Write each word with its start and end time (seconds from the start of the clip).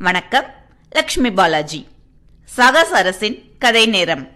வணக்கம் 0.00 0.44
லக்ஷ்மி 0.90 1.32
பாலாஜி. 1.32 1.88
சகஸ் 2.56 2.94
அரசின் 3.00 3.52
கதை 3.58 3.86
நேரம். 3.86 4.28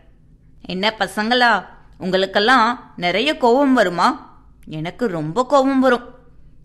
என்ன 0.60 0.94
பசங்களா 0.98 1.66
உங்களுக்கெல்லாம் 1.98 2.92
நிறைய 2.96 3.36
கோபம் 3.36 3.72
வருமா? 3.72 4.38
எனக்கு 4.66 5.06
ரொம்ப 5.06 5.46
கோபம் 5.46 5.80
வரும். 5.80 6.14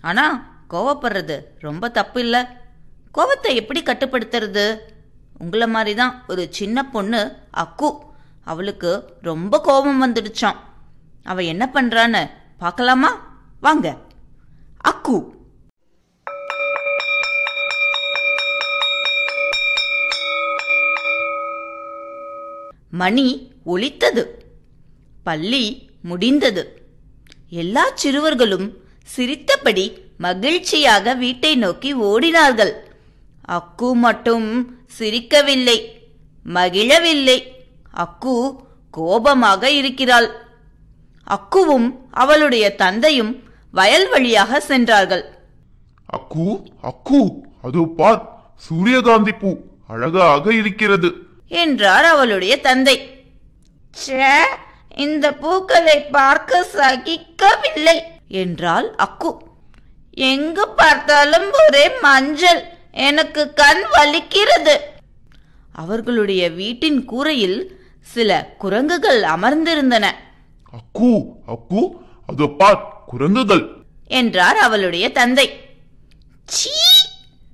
ஆனா 0.02 0.46
கோவப்படுறது 0.70 1.39
ரொம்ப 1.60 1.89
தப்பு 1.89 2.20
இல்ல. 2.20 2.62
கோபத்தை 3.12 3.55
எப்படி 3.55 3.83
கட்டுப்படுத்துறது? 3.83 4.78
உங்களை 5.38 5.68
மாதிரி 5.68 5.96
தான் 5.96 6.24
ஒரு 6.28 6.48
சின்ன 6.50 6.90
பொண்ணு 6.90 7.38
அக்கு 7.54 7.98
அவளுக்கு 8.44 9.14
ரொம்ப 9.22 9.62
கோபம் 9.62 10.14
வந்துடுச்சான் 10.14 10.56
அவ 11.24 11.42
என்ன 11.42 11.70
பண்றான்னு 11.74 12.29
பார்க்கலாமா? 12.58 13.38
வாங்க. 13.62 13.98
அக்கு 14.88 15.37
மணி 22.91 23.52
ஒலித்தது. 23.64 24.46
பள்ளி 25.23 25.90
முடிந்தது. 26.02 26.82
எல்லா 27.50 27.90
சிறுவர்களும் 27.94 28.77
சிரித்தபடி 29.04 29.98
மகிழ்ச்சியாக 30.18 31.13
வீட்டை 31.13 31.55
நோக்கி 31.55 31.96
ஓடினார்கள். 31.96 32.72
அக்கு 33.50 33.94
மட்டும் 33.94 34.77
சிரிக்கவில்லை 35.00 35.82
மகிழவில்லை. 36.44 37.66
அக்கு 37.98 38.55
கோபமாக 38.91 39.72
இருக்கிறாள். 39.72 40.46
அக்குவும் 41.30 41.99
அவளுடைய 42.12 42.76
தந்தையும் 42.76 43.44
வயல் 43.72 44.10
வழியாக 44.10 44.60
சென்றார்கள். 44.60 45.38
அக்கு 46.18 46.63
அக்கு 46.84 47.41
அது 47.62 47.88
பார் 47.88 48.52
சூரியகாந்தி 48.55 49.32
பூ 49.32 49.58
அழகாக 49.88 50.54
இருக்கிறது. 50.54 51.27
என்றார் 51.52 52.04
அவளுடைய 52.04 52.62
தந்தை. 52.62 52.98
ச்சே 53.94 54.32
இந்த 54.96 55.34
பூக்களை 55.34 56.02
பார்க்க 56.02 56.66
சகிக்கவில்லை 56.74 57.98
என்றாள் 58.27 58.96
அக்கு. 58.96 59.32
எங்கு 60.13 60.68
பார்த்தாலும் 60.70 61.52
ஒரே 61.52 61.99
மஞ்சள் 62.02 62.62
எனக்கு 62.91 63.54
கண் 63.54 63.84
வலிக்கிறது. 63.94 64.75
அவர்களுடைய 65.71 66.49
வீட்டின் 66.49 67.05
கூரையில் 67.05 67.59
சில 68.02 68.49
குரங்குகள் 68.58 69.21
அமர்ந்திருந்தன. 69.23 70.05
அக்கு 70.73 71.11
அக்கு 71.47 71.81
அதோ 72.25 72.47
பார் 72.47 73.03
குரங்குகள். 73.05 73.64
என்றார் 74.08 74.58
அவளுடைய 74.58 75.11
தந்தை. 75.11 75.47
சீ 76.45 76.73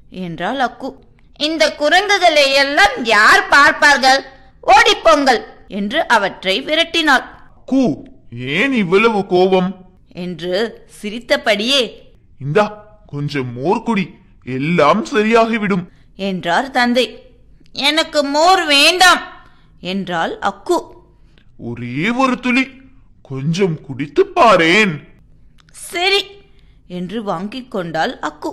என்றாள் 0.10 0.60
அக்கு. 0.60 0.90
இந்த 1.38 1.76
குரங்குகளை 1.76 2.54
எல்லாம் 2.54 3.06
யார் 3.06 3.48
பார்ப்பார்கள்? 3.50 4.24
ஓடிப்போங்கள் 4.68 5.40
என்று 5.68 6.08
அவற்றை 6.08 6.66
விரட்டினாள். 6.66 7.24
அக்கு 7.56 8.04
ஏன் 8.30 8.74
இவ்வளவு 8.74 9.26
கோபம்? 9.26 9.86
என்று 10.08 10.88
சிரித்தபடியே 10.88 12.14
இந்தா 12.40 12.66
கொஞ்சம் 13.06 13.62
மோர் 13.62 13.84
குடி 13.84 14.10
எல்லாம் 14.44 15.06
சரியாகிவிடும். 15.06 15.88
என்றார் 16.16 16.72
தந்தை. 16.72 17.24
எனக்கு 17.72 18.24
மோர் 18.24 18.66
வேண்டாம் 18.66 19.22
என்றாள் 19.80 20.40
அக்கு. 20.40 20.78
ஒரே 21.58 22.10
ஒரு 22.10 22.40
துளி 22.40 22.68
கொஞ்சம் 23.22 23.82
குடித்து 23.82 24.26
பாரேன். 24.36 25.08
சரி 25.72 26.26
என்று 26.88 27.24
வாங்கிக் 27.24 27.72
கொண்டாள் 27.72 28.20
அக்கு. 28.20 28.52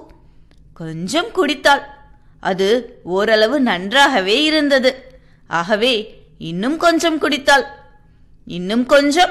கொஞ்சம் 0.75 1.31
குடித்தாள். 1.35 1.83
அது 2.41 3.01
ஓரளவு 3.03 3.61
நன்றாகவே 3.61 4.45
இருந்தது. 4.45 5.21
ஆகவே 5.47 6.23
இன்னும் 6.39 6.77
கொஞ்சம் 6.77 7.21
குடித்தாள். 7.21 7.65
இன்னும் 8.45 8.87
கொஞ்சம் 8.87 9.31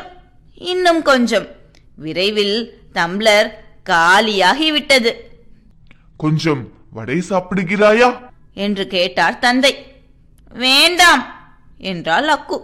இன்னும் 0.55 1.02
கொஞ்சம். 1.02 1.48
விரைவில் 1.95 2.81
டம்ளர் 2.93 3.52
காலியாகிவிட்டது. 3.89 5.14
கொஞ்சம் 6.17 6.71
வடை 6.92 7.23
சாப்பிடுகிறாயா? 7.30 8.30
என்று 8.53 8.87
கேட்டார் 8.87 9.39
தந்தை. 9.39 9.95
வேண்டாம் 10.53 11.25
என்றாள் 11.77 12.27
அக்கு. 12.27 12.64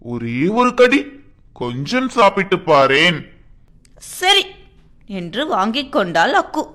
ஒரே 0.00 0.46
ஒரு 0.46 0.74
கடி 0.74 1.06
கொஞ்சம் 1.52 2.08
சாப்பிட்டு 2.08 2.56
பாரேன். 2.56 3.26
சரி 3.96 4.46
என்று 5.06 5.46
வாங்கிக் 5.46 5.92
கொண்டாள் 5.92 6.32
அக்கு. 6.32 6.70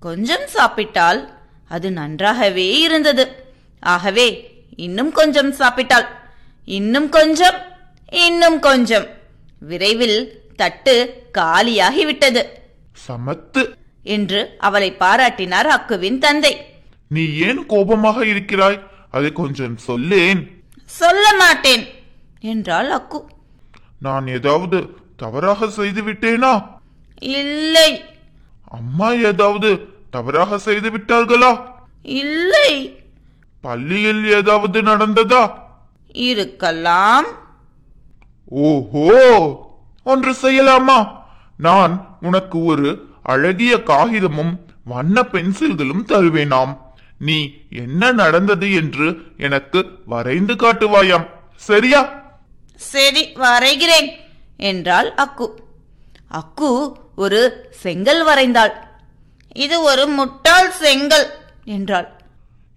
கொஞ்சம் 0.00 0.46
சாப்பிட்டால் 0.46 1.32
அது 1.68 1.92
நன்றாகவே 1.92 2.78
இருந்தது. 2.78 3.54
ஆகவே 3.80 4.54
இன்னும் 4.76 5.12
கொஞ்சம் 5.12 5.54
சாப்பிட்டாள். 5.54 6.06
இன்னும் 6.64 7.08
கொஞ்சம் 7.08 7.54
இன்னும் 8.12 8.60
கொஞ்சம். 8.60 9.06
விரைவில் 9.58 10.40
தட்டு 10.56 11.22
காலியாகிவிட்டது. 11.38 12.46
சமத்து. 13.08 13.74
என்று 14.02 14.54
அவளை 14.58 14.92
பாராட்டினார் 14.92 15.66
அக்குவின் 15.66 16.18
தந்தை. 16.18 16.74
நீ 17.08 17.34
ஏன் 17.34 17.66
கோபமாக 17.66 18.26
இருக்கிறாய்? 18.26 18.82
அதை 19.10 19.32
கொஞ்சம் 19.32 19.76
சொல்லேன். 19.76 20.62
சொல்ல 20.84 21.34
மாட்டேன் 21.34 21.86
என்றாள் 22.40 22.90
அக்கு. 22.90 23.24
நான் 24.00 24.26
ஏதாவது 24.26 24.96
தவறாக 25.16 25.70
செய்து 25.70 26.02
விட்டேனா 26.02 26.68
இல்லை. 27.18 28.04
அம்மா 28.68 29.12
ஏதாவது 29.12 29.93
தவறாக 30.14 30.58
செய்து 30.58 30.90
விட்டார்களா 30.90 31.52
இல்லை. 32.02 33.00
பள்ளியில் 33.60 34.32
ஏதாவது 34.32 34.82
நடந்ததா? 34.82 35.42
இருக்கலாம். 36.12 37.24
ஓஹோ! 38.48 39.10
ஒன்று 40.04 40.32
செய்யலாமா? 40.42 41.22
நான் 41.56 42.18
உனக்கு 42.20 42.64
ஒரு 42.64 43.08
அழகிய 43.22 43.76
காகிதமும் 43.76 44.58
வண்ண 44.84 45.20
பென்சில்களும் 45.20 46.04
தருவேனாம். 46.08 46.78
நீ 47.18 47.52
என்ன 47.70 48.12
நடந்தது 48.12 48.72
என்று 48.72 49.16
எனக்கு 49.36 49.84
வரைந்து 50.06 50.54
காட்டுவாயாம். 50.54 51.28
சரியா? 51.56 52.22
சரி 52.76 53.32
வரைகிறேன் 53.34 54.08
என்றாள் 54.56 55.12
அக்கு. 55.14 55.48
அக்கு 56.30 56.92
ஒரு 57.16 57.68
செங்கல் 57.70 58.24
வரைந்தாள். 58.24 58.72
இது 59.54 59.82
ஒரு 59.82 60.06
முட்டாள் 60.06 60.70
செங்கல் 60.70 61.34
என்றாள். 61.64 62.08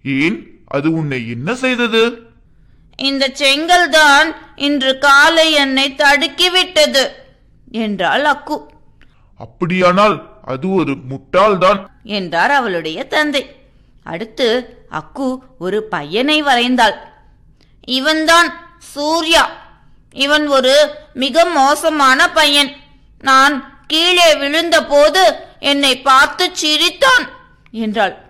ஏன்? 0.02 0.46
அது 0.66 0.92
உன்னை 0.92 1.28
என்ன 1.28 1.54
செய்தது? 1.54 2.18
இந்த 2.96 3.30
செங்கல் 3.32 3.88
தான் 3.88 4.56
இன்று 4.56 4.98
காலை 4.98 5.52
என்னை 5.52 5.94
தடுக்கிவிட்டது 5.96 7.08
என்றாள் 7.70 8.22
அக்கு. 8.22 8.66
அப்படியானால் 9.38 10.28
அது 10.44 10.72
ஒரு 10.72 10.94
முட்டாள்தான். 11.10 11.86
என்றார் 12.02 12.50
அவளுடைய 12.50 13.04
தந்தை. 13.04 13.56
அடுத்து 14.04 14.76
அக்கு 14.90 15.38
ஒரு 15.58 15.82
பையனை 15.82 16.42
வரைந்தாள். 16.42 16.94
இவன்தான் 17.84 18.78
சூர்யா. 18.78 19.50
இவன் 20.12 20.46
ஒரு 20.46 20.94
மிக 21.14 21.44
மோசமான 21.44 22.32
பையன். 22.32 22.76
நான் 23.20 23.84
கீழே 23.86 24.34
விழுந்தபோது 24.34 25.46
என்னை 25.60 26.00
பார்த்து 26.00 26.50
சிரித்தான் 26.52 27.28
என்றாள். 27.70 28.26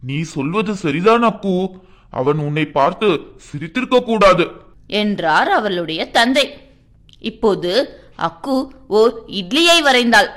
நீ 0.00 0.22
சொல்வது 0.22 0.74
சரிதான் 0.74 1.22
அக்கு 1.22 1.70
அவன் 2.10 2.38
உன்னை 2.38 2.64
பார்த்து 2.64 3.20
சிரித்திருக்க 3.46 4.00
கூடாது. 4.00 4.46
என்றார் 4.86 5.50
அவளுடைய 5.50 6.10
தந்தை. 6.10 6.58
இப்போது 7.18 8.00
அக்கு 8.18 8.68
ஓர் 8.88 9.22
இட்லியை 9.26 9.78
வரைந்தாள். 9.82 10.30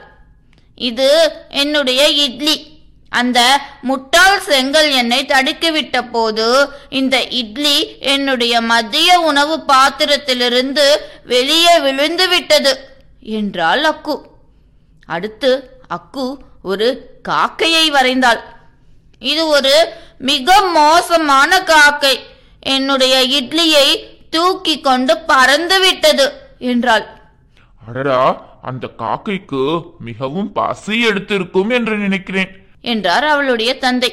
இது 0.75 1.31
என்னுடைய 1.49 2.09
இட்லி. 2.09 2.73
அந்த 3.09 3.59
முட்டாள் 3.81 4.39
செங்கல் 4.39 4.91
என்னை 4.91 5.25
தடுக்கிவிட்ட 5.25 6.11
போது 6.11 6.69
இந்த 6.89 7.27
இட்லி 7.27 7.97
என்னுடைய 7.99 8.61
மதிய 8.61 9.19
உணவு 9.19 9.59
பாத்திரத்திலிருந்து 9.59 10.97
வெளியே 11.23 11.79
விழுந்து 11.79 12.27
விட்டது 12.27 12.79
என்றாள் 13.19 13.83
அக்கு. 13.83 14.21
அடுத்து 15.05 15.74
அக்கு 15.89 16.25
ஒரு 16.61 16.87
காக்கையை 17.21 17.85
வரைந்தாள். 17.91 18.41
இது 19.19 19.47
ஒரு 19.47 19.75
மிக 20.17 20.61
மோசமான 20.61 21.59
காக்கை. 21.63 22.15
என்னுடைய 22.59 23.15
இட்லியை 23.39 23.87
தூக்கி 24.29 24.75
கொண்டு 24.79 25.17
பறந்து 25.17 25.79
விட்டது 25.79 26.25
என்றாள். 26.71 27.05
அடடா 27.87 28.19
அந்த 28.61 28.85
காக்கைக்கு 28.97 29.61
மிகவும் 29.99 30.51
பசி 30.51 30.95
எடுத்திருக்கும் 31.07 31.69
என்று 31.69 31.97
நினைக்கிறேன் 31.97 32.51
என்றார் 32.81 33.23
அவளுடைய 33.23 33.77
தந்தை. 33.77 34.11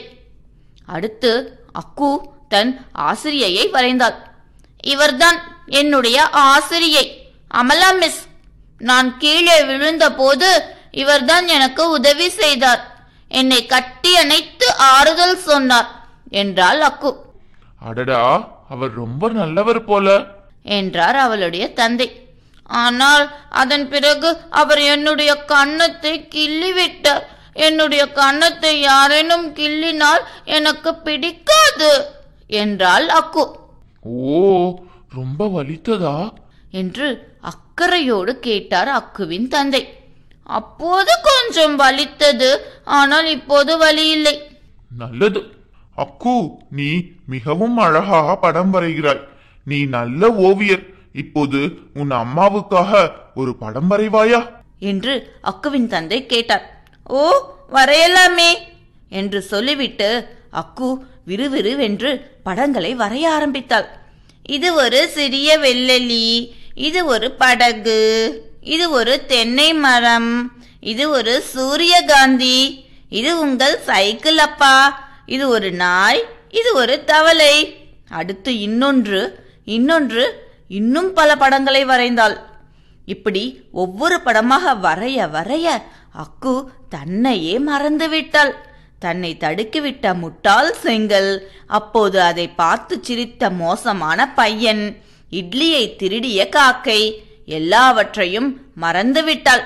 அடுத்து 0.85 1.33
அக்கு 1.81 2.11
தன் 2.49 2.73
ஆசிரியையை 2.99 3.65
வரைந்தாள். 3.71 4.17
இவர்தான் 4.85 5.39
என்னுடைய 5.67 6.29
ஆசிரியை 6.29 7.05
அமலா 7.55 7.91
மிஸ். 7.99 8.21
நான் 8.79 9.19
கீழே 9.19 9.63
விழுந்தபோது 9.63 10.49
இவர்தான் 10.93 11.47
எனக்கு 11.49 11.89
உதவி 11.91 12.29
செய்தார். 12.29 12.83
என்னை 13.29 13.67
கட்டி 13.67 14.17
அணைத்து 14.17 14.77
ஆறுதல் 14.77 15.37
சொன்னார் 15.37 15.89
என்றாள் 16.31 16.81
அக்கு. 16.81 17.17
அடடா 17.79 18.53
அவர் 18.69 18.93
ரொம்ப 18.93 19.29
நல்லவர் 19.29 19.85
போல. 19.85 20.27
என்றார் 20.63 21.17
அவளுடைய 21.17 21.73
தந்தை. 21.73 22.09
ஆனால் 22.65 23.25
அதன் 23.49 23.89
பிறகு 23.89 24.41
அவர் 24.51 24.79
என்னுடைய 24.79 25.45
கன்னத்தை 25.45 26.29
கிள்ளி 26.29 26.73
விட்டார் 26.73 27.25
என்னுடைய 27.53 28.13
கன்னத்தை 28.13 28.81
யாரேனும் 28.81 29.55
கிள்ளினால் 29.55 30.23
எனக்கு 30.45 30.95
பிடிக்காது 30.95 31.91
என்றாள் 32.47 33.07
அக்கு. 33.07 33.45
ஓ 34.03 34.71
ரொம்ப 35.15 35.47
வலித்ததா? 35.47 36.33
என்று 36.71 37.37
அக்கறையோடு 37.41 38.39
கேட்டார் 38.39 38.89
அக்குவின் 38.89 39.49
தந்தை. 39.49 40.02
அப்போது 40.45 41.11
கொஞ்சம் 41.23 41.77
வலித்தது 41.77 42.67
ஆனால் 42.85 43.27
இப்போது 43.27 43.79
வலி 43.79 44.11
இல்லை 44.11 44.51
நல்லது. 44.99 45.43
அக்கு 45.97 46.49
நீ 46.71 47.03
மிகவும் 47.27 47.77
அழகா 47.77 48.35
படம் 48.35 48.73
வரைகிறாய். 48.75 49.21
நீ 49.65 49.85
நல்ல 49.85 50.31
ஓவியர். 50.31 50.83
இப்போது 51.13 51.79
உன் 51.95 52.11
அம்மாவுக்காக 52.11 53.11
ஒரு 53.35 53.57
படம் 53.57 53.91
வரைவாயா? 53.91 54.51
என்று 54.79 55.37
அக்குவின் 55.43 55.87
தந்தை 55.87 56.27
கேட்டார். 56.27 56.85
ஓ 57.05 57.33
வரையலாமே 57.73 58.55
என்று 59.09 59.43
சொல்லிவிட்டு 59.43 60.29
அக்கு 60.53 60.99
விறுவிறுவென்று 61.25 62.41
படங்களை 62.43 62.97
வரைய 62.97 63.25
ஆரம்பித்தாள். 63.25 63.89
இது 64.43 64.75
ஒரு 64.75 65.09
சிறிய 65.09 65.59
வெள்ளெலி 65.59 66.53
இது 66.75 67.05
ஒரு 67.05 67.31
படகு. 67.31 68.01
இது 68.63 68.91
ஒரு 68.91 69.27
தென்னை 69.27 69.75
மரம். 69.75 70.53
இது 70.81 71.11
ஒரு 71.11 71.43
சூரியகாந்தி. 71.43 72.85
இது 73.09 73.41
உங்கள் 73.41 73.81
சைக்கிள் 73.81 74.39
அப்பா. 74.39 75.09
இது 75.27 75.49
ஒரு 75.49 75.73
நாய். 75.73 76.25
இது 76.51 76.75
ஒரு 76.75 77.05
தவளை. 77.05 77.77
அடுத்து 78.09 78.59
இன்னொன்று. 78.59 79.47
இன்னொன்று 79.65 80.51
இன்னும் 80.69 81.13
பல 81.13 81.37
படங்களை 81.37 81.85
வரைந்தாள். 81.85 82.39
இப்படி 83.07 83.61
ஒவ்வொரு 83.73 84.21
படமாக 84.21 84.75
வரைய 84.75 85.29
வரைய 85.31 85.83
அக்கு 86.15 86.65
தன்னையே 86.89 87.59
மறந்து 87.59 88.09
விட்டாள். 88.09 88.67
தன்னை 88.99 89.37
தடுக்கிவிட்ட 89.41 90.15
முட்டாள் 90.15 90.75
செங்கல். 90.75 91.51
அப்போது 91.67 92.21
அதை 92.21 92.49
பார்த்து 92.49 92.99
சிரித்த 93.03 93.51
மோசமான 93.51 94.33
பையன். 94.33 95.03
இட்லியை 95.33 95.97
திருடிய 95.97 96.49
காக்கை. 96.49 97.25
எல்லாவற்றையும் 97.47 98.61
மறந்து 98.75 99.25
விட்டாள் 99.25 99.65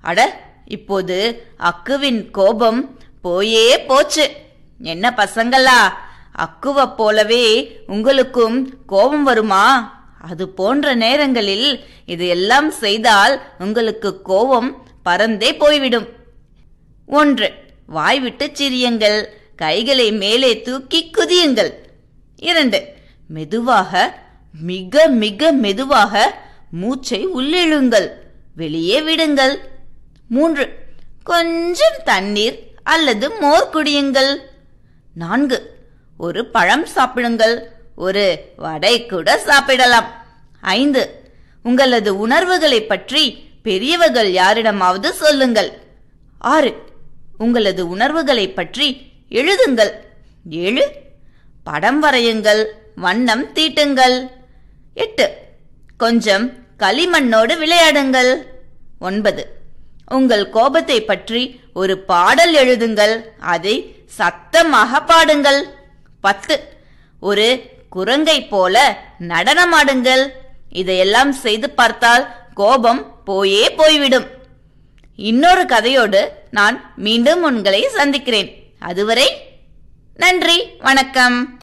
அட 0.00 0.40
இப்போது 0.64 1.46
அக்குவின் 1.58 2.30
கோபம் 2.30 2.98
போயே 3.20 3.80
போச்சு. 3.80 4.30
என்ன 4.78 5.14
பசங்களா 5.16 5.92
அக்குவ 6.38 6.94
போலவே 6.94 7.78
உங்களுக்கும் 7.86 8.84
கோபம் 8.86 9.22
வருமா? 9.22 9.94
அது 10.30 10.48
போன்ற 10.48 10.94
நேரங்களில் 10.94 11.84
இது 12.06 12.28
எல்லாம் 12.28 12.70
செய்தால் 12.70 13.42
உங்களுக்கு 13.58 14.22
கோபம் 14.22 14.88
பறந்தே 15.04 15.58
போய்விடும். 15.58 16.08
ஒன்று 17.06 17.52
வாய்விட்டு 17.86 18.50
சிரியுங்கள். 18.52 19.24
கைகளை 19.56 20.12
மேலே 20.12 20.60
தூக்கி 20.60 21.10
குதியுங்கள். 21.10 21.72
இரண்டு 22.36 22.94
மெதுவாக 23.28 24.18
மிக 24.62 25.06
மிக 25.06 25.52
மெதுவாக 25.52 26.44
மூச்சை 26.70 27.26
உள்ளிழுங்கள். 27.26 28.10
வெளியே 28.56 29.02
விடுங்கள். 29.02 29.68
மூன்று 30.28 30.78
கொஞ்சம் 31.22 32.02
தண்ணீர் 32.04 32.70
அல்லது 32.82 33.30
மோர் 33.30 33.70
குடியுங்கள். 33.72 34.36
நான்கு 35.14 35.74
ஒரு 36.16 36.46
பழம் 36.46 36.86
சாப்பிடுங்கள். 36.86 37.70
ஒரு 37.94 38.52
வடை 38.56 39.06
கூட 39.06 39.38
சாப்பிடலாம். 39.38 40.24
ஐந்து 40.60 41.32
உங்களது 41.62 42.18
உணர்வுகளை 42.18 42.84
பற்றி 42.84 43.48
பெரியவர்கள் 43.62 44.32
யாரிடமாவது 44.32 45.12
சொல்லுங்கள். 45.12 45.78
ஆறு 46.38 46.74
உங்களது 47.38 47.88
உணர்வுகளை 47.88 48.52
பற்றி 48.52 49.12
எழுதுங்கள். 49.30 49.90
ஏழு 50.50 50.92
படம் 51.64 52.02
வரையுங்கள். 52.02 52.64
வண்ணம் 52.94 53.44
தீட்டுங்கள். 53.44 54.30
எட்டு 54.94 55.45
கொஞ்சம் 55.96 56.52
களிமண்ணோடு 56.78 57.54
விளையாடுங்கள். 57.56 58.42
ஒன்பது. 58.98 59.56
உங்கள் 60.10 60.50
கோபத்தை 60.50 61.04
பற்றி 61.04 61.60
ஒரு 61.74 61.98
பாடல் 61.98 62.54
எழுதுங்கள். 62.54 63.24
அதை 63.40 63.96
சத்தமாக 64.06 65.00
பாடுங்கள். 65.00 65.66
பத்து. 66.20 66.76
ஒரு 67.20 67.62
குரங்கை 67.88 68.46
போல 68.46 69.02
நடனமாடுங்கள். 69.20 70.28
இதையெல்லாம் 70.70 71.32
செய்து 71.32 71.70
பார்த்தால் 71.70 72.34
கோபம் 72.54 73.24
போயே 73.24 73.70
போய்விடும். 73.70 74.26
இன்னொரு 75.16 75.62
கதையோடு 75.62 76.28
நான் 76.50 76.92
மீண்டும் 76.96 77.42
உங்களை 77.42 77.88
சந்திக்கிறேன். 77.88 78.62
அதுவரை 78.78 79.48
நன்றி. 80.14 80.70
வணக்கம். 80.78 81.54